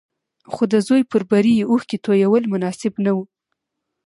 [0.51, 3.23] خو د زوی پر بري اوښکې تويول مناسب نه وو.